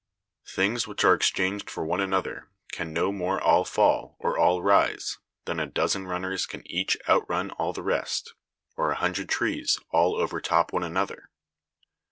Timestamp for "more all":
3.11-3.63